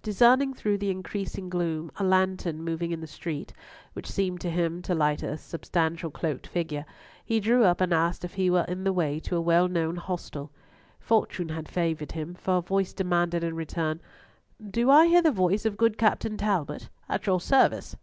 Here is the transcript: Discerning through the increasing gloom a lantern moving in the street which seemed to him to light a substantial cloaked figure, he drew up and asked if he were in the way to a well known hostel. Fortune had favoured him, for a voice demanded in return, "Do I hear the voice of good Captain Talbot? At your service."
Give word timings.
Discerning 0.00 0.54
through 0.54 0.78
the 0.78 0.88
increasing 0.88 1.50
gloom 1.50 1.90
a 1.96 2.04
lantern 2.04 2.62
moving 2.64 2.90
in 2.90 3.02
the 3.02 3.06
street 3.06 3.52
which 3.92 4.10
seemed 4.10 4.40
to 4.40 4.48
him 4.50 4.80
to 4.80 4.94
light 4.94 5.22
a 5.22 5.36
substantial 5.36 6.10
cloaked 6.10 6.46
figure, 6.46 6.86
he 7.22 7.38
drew 7.38 7.64
up 7.64 7.82
and 7.82 7.92
asked 7.92 8.24
if 8.24 8.32
he 8.32 8.48
were 8.48 8.64
in 8.66 8.84
the 8.84 8.94
way 8.94 9.20
to 9.20 9.36
a 9.36 9.42
well 9.42 9.68
known 9.68 9.96
hostel. 9.96 10.50
Fortune 10.98 11.50
had 11.50 11.68
favoured 11.68 12.12
him, 12.12 12.32
for 12.32 12.56
a 12.56 12.60
voice 12.62 12.94
demanded 12.94 13.44
in 13.44 13.56
return, 13.56 14.00
"Do 14.70 14.90
I 14.90 15.06
hear 15.06 15.20
the 15.20 15.30
voice 15.30 15.66
of 15.66 15.76
good 15.76 15.98
Captain 15.98 16.38
Talbot? 16.38 16.88
At 17.10 17.26
your 17.26 17.38
service." 17.42 17.94